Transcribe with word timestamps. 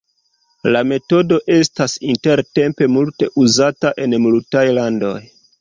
La 0.75 0.79
metodo 0.91 1.37
estas 1.57 1.95
intertempe 2.13 2.89
multe 2.97 3.31
uzata 3.45 3.95
en 4.07 4.21
multaj 4.25 4.69
landoj. 4.81 5.17